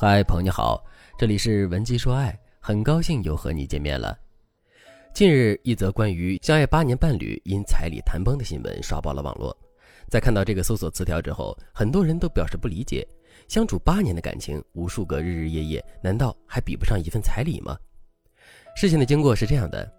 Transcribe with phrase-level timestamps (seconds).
[0.00, 0.80] 嗨，朋友你好，
[1.18, 4.16] 这里是文姬说爱，很高兴又和你见面了。
[5.12, 9.52] 近日，一则关于相爱八年伴侣因彩礼谈崩的新闻刷爆了网络。
[10.08, 13.04] 在看到这个搜索词条之后，很多人都表示不理解：
[13.48, 17.76] 相处八年的感情，无数个日日夜夜，难道还比不上一份彩礼吗？
[18.76, 19.92] 事情的经过是这样的：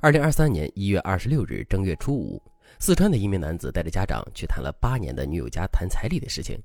[0.00, 2.42] 二零二三年一月二十六日正月初五，
[2.78, 6.58] 四川的一名男子带着家长去谈了八年的女友家谈彩礼的事情。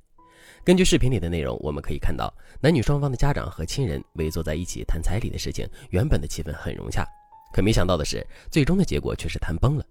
[0.64, 2.32] 根据视频里的内容，我们可以看到，
[2.62, 5.68] 男女双方的家长和亲人围坐在一起谈彩礼的事情。
[5.90, 7.04] 原本的气氛很融洽，
[7.52, 9.84] 可没想到的是，最终的结果却是谈崩了。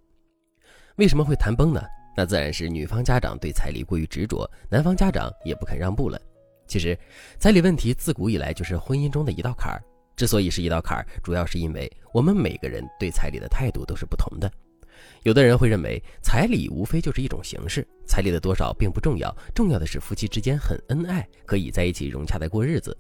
[0.95, 1.83] 为什么会谈崩呢？
[2.17, 6.21] 那自然是女方家长对彩礼过于执着，男方家长也不肯让步了。
[6.69, 6.97] 其实，
[7.41, 9.83] 彩礼问题自古以来就是婚姻中的一道坎儿。
[10.15, 14.49] 之所以是一道坎儿，主要是因为我们每个人对彩礼的态度都是不同的。
[15.23, 22.97] 有的人会认为彩礼无非就是一种形式，彩礼的多少并不重要，重要的是夫妻之间很恩爱，可以在一起融洽的过日子。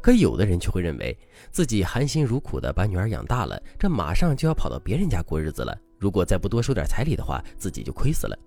[0.00, 1.16] 可有的人却会认为
[1.50, 8.38] 自己含辛茹苦的把女儿养大了，这马上就要跑到别人家过日子了，如果再不多收点彩礼的话，自己就亏死了。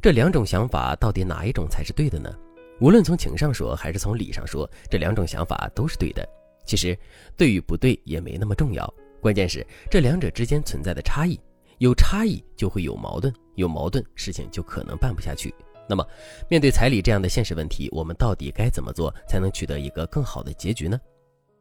[0.00, 2.32] 这两种想法到底哪一种才是对的呢？
[2.80, 6.26] 无论从情上说还是从理上说，这两种想法都是对的。
[6.66, 6.98] 其实
[7.36, 11.38] 对与不对也没那么重要，关键是这两者之间存在的差异。
[11.78, 15.54] 有差异就会有矛盾，有矛盾事情就可能办不下去。
[15.88, 16.06] 那么，
[16.48, 20.98] 面对彩礼这样的现实问题，我们到底该怎么做才能取得一个更好的结局呢？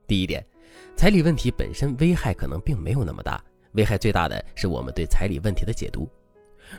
[0.08, 0.46] 第一点，
[0.96, 6.08] 彩礼问题本身危害可能并没有那么大，危害最大的是我们对彩礼问题的解读。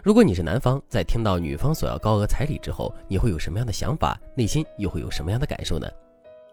[0.03, 4.19] 如果你是男方，在听到女方索要高额彩礼之后，你会有什么样的想法？
[4.35, 5.87] 内心又会有什么样的感受呢？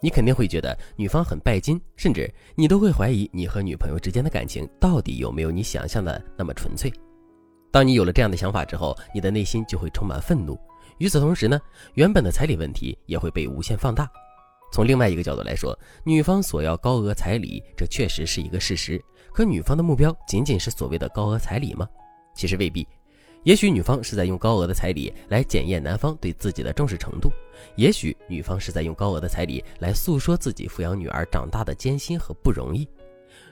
[0.01, 6.91] 你肯定会觉得女方很拜金，甚至你都会怀疑你和女朋友之间的感情到底有没有你想象的那么纯粹。
[7.71, 10.59] 当你有了这样的想法之后，你的内心就会充满愤怒。
[10.97, 11.59] 与此同时呢，
[11.93, 14.09] 原本的彩礼问题也会被无限放大。
[14.73, 19.01] 从另外一个角度来说，女方索要高额彩礼，这确实是一个事实。
[19.33, 21.87] 可女方的目标仅仅是所谓的高额彩礼吗？
[22.35, 22.87] 其实未必。
[23.43, 27.31] 也许女方是在用高额的彩礼来检验男方对自己的重视程度，
[27.75, 32.87] 也许女方是在用高额的彩礼来诉说自己抚养女儿长大的艰辛和不容易。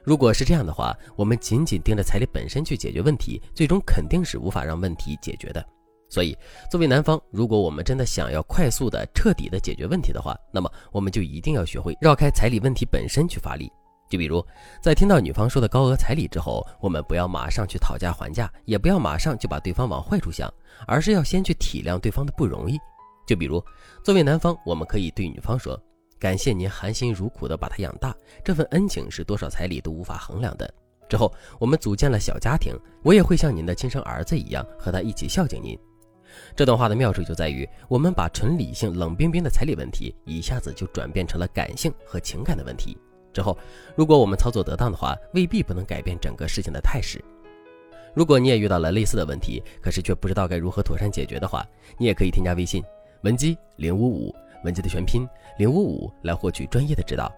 [0.04, 5.66] 如果是这样的话，我们仅仅盯着彩礼本身去解决问题，最终肯定是无法让问题解决的。
[6.08, 6.36] 所以，
[6.72, 13.72] 作为男方，如果我们真的想要快速的、彻底的解决问题的话，那么我们就一定要学会绕开彩礼问题本身去发力。
[14.10, 14.44] 就比如，
[14.82, 20.52] 在听到女方说的高额彩礼之后，我们不要马上去讨价还价，也不要马上就把对方往坏处想，
[20.88, 22.78] 而是要先去体谅对方的不容易。
[23.28, 23.64] 就比如，
[24.04, 25.80] 作为男方，我们可以对女方说
[26.18, 30.74] ：“感谢您含辛茹苦的把她养大，这份恩情是多少彩礼都无法衡量的。
[31.08, 35.78] 之后我们组建了小家庭，我也会像您的亲生儿子一样和他一起孝敬您。”
[36.56, 42.98] 这段话的妙处就在于，我们把纯理性、冷冰冰的彩礼问题，一下子就转变成了感性和情感的问题。
[43.34, 43.58] 之后，
[43.96, 47.24] 如果我们操作得当的话，未必不能改变整个事情的态势。
[48.14, 51.66] 如果你也遇到了类似的问题，可是却不知道该如何妥善解决的话，
[51.98, 52.84] 你也可以添加微信
[53.22, 57.32] 文姬零五五，文姬的全拼零五五，来获取专业的指导。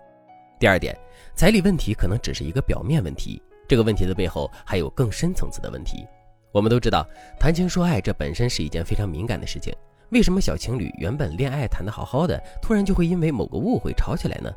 [0.59, 0.97] 第二点，
[1.35, 6.07] 彩礼问题可能只是一个表面问题，这个问题的背后还有更深层次的问题。
[6.53, 7.05] 我们都知道，
[7.39, 9.73] 谈情说爱这本身是一件非常敏感的事情，
[10.11, 14.51] 为什么小情侣原本恋爱谈得好好的，突然就会因为某个误会吵起来呢？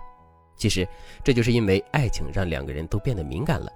[0.57, 0.87] 其实，
[1.23, 3.71] 这就是因为爱情让两个人都变得敏感了。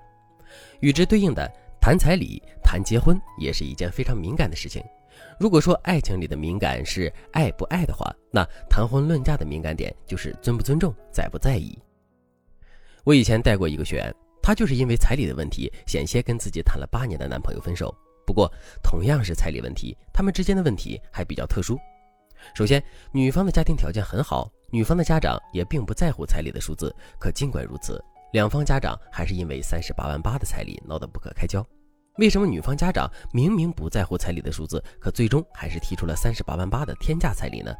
[0.80, 1.50] 与之对应的，
[1.80, 4.82] 谈彩礼、谈结婚也是一件非常敏感的事情。
[5.38, 11.76] 如果说爱情里的敏感是爱不爱的话，那谈婚论嫁的敏感点就是尊不尊重、在不在意。
[13.04, 17.94] 我以前带过一个学员，她就是因为彩礼的问题，险些跟自己谈了八年的男朋友分手。
[18.24, 18.50] 不过，
[18.82, 21.78] 同样是彩礼问题，他们之间的问题还比较特殊。
[22.54, 22.82] 首先，
[23.12, 24.50] 女方的家庭条件很好。
[24.70, 31.66] 女方的家长也并不在乎彩礼的数字，可尽管如此，两方家长还是因为三十八万八的彩礼闹得不可开交。
[32.18, 37.74] 为什么女方家长明明不在乎彩礼的数字，可最终还是提出了三十八万八的天价彩礼呢？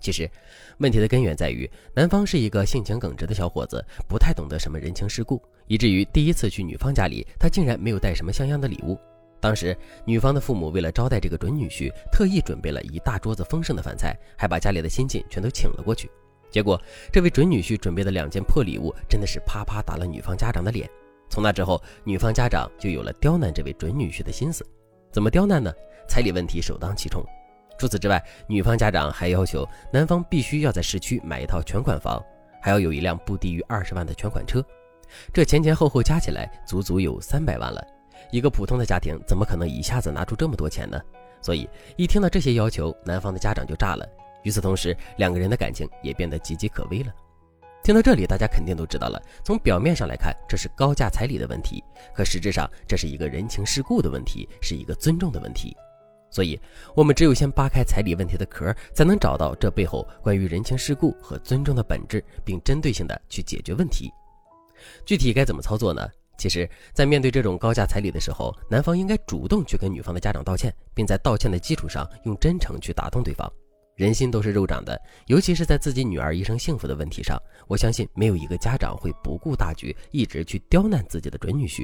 [0.00, 0.30] 其实，
[0.78, 8.96] 问题的根源在于男方是一个性情耿直的小伙子，不太懂得什么人情世故，以至于第一次去女方家里，他竟然没有带什么像样的礼物。
[9.40, 16.10] 当时，女方的父母为了招待这个准女婿，特意准备了一大桌子丰盛的饭菜，还把家里的亲戚全都请了过去。
[16.50, 16.80] 结果，
[17.12, 20.88] 这位准女婿准备的两件破礼物，真的是啪啪打了女方家长的脸。
[21.28, 24.66] 从那之后，女方家长就有了刁难这位准女婿的心思。
[25.12, 25.72] 怎么刁难呢？
[26.08, 27.22] 彩礼问题首当其冲。
[27.78, 32.20] 除此之外，女方家长还要求男方必须要在市区买一套全款房，
[32.60, 34.64] 还要有一辆不低于二十万的全款车。
[35.32, 37.86] 这前前后后加起来，足足有三百万了。
[38.30, 41.00] 一个普通的家庭怎么可能一下子拿出这么多钱呢？
[41.40, 44.06] 所以，一听到这些要求，男方的家长就炸了。
[44.42, 47.14] 与此同时，两个人的感情也变得岌岌可危了。
[47.82, 51.82] 听到这里，大家肯定都知道了，从表面上来看，这是高价彩礼的问题，
[52.14, 55.76] 可实质上这是一个人情世故的问题，是一个尊重的问题。
[56.30, 56.60] 所以，
[56.94, 64.12] 我们只有先扒开彩礼问题的壳，才能找到这背后关于人情世故和尊重的本质，并针对性的去解决问题。
[65.06, 66.06] 具体该怎么操作呢？
[66.38, 73.52] 其实，在面对这种高价彩礼的时候，男方应该主动去跟女方的家长道歉，并在道歉的基础上用真诚去打动对方。
[73.96, 77.36] 人心都是肉长的，尤其是在自己女儿一生幸福的问题上，
[77.66, 81.82] 我相信没有一个家长会不顾大局，一直去刁难自己的准女婿。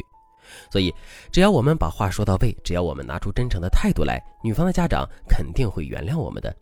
[0.70, 0.94] 所以，
[1.32, 6.54] 只要我们把话说到位，只要我们拿出真诚的态度来，女方的家长肯定会原谅我们的。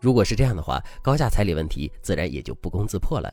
[0.00, 3.32] 如果是这样的话，高价彩礼问题自然也就不攻自破了。